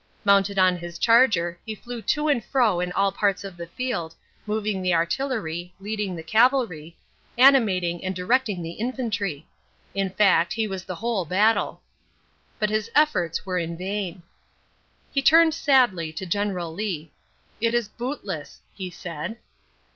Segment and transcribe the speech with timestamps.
[0.25, 4.15] Mounted on his charger, he flew to and fro in all parts of the field,
[4.47, 6.97] moving the artillery, leading the cavalry,
[7.37, 9.45] animating and directing the infantry.
[9.93, 11.81] In fact, he was the whole battle.
[12.57, 14.23] But his efforts were in vain.
[15.11, 17.11] He turned sadly to General Lee.
[17.61, 19.37] "It is bootless," he said.